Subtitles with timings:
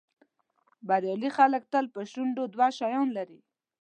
[0.87, 3.39] بریالي خلک تل په شونډو دوه شیان لري.